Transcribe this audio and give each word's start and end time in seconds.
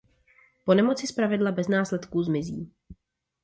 Po 0.65 0.73
nemoci 0.73 1.07
zpravidla 1.07 1.51
bez 1.51 1.67
následků 1.67 2.23
zmizí. 2.23 2.71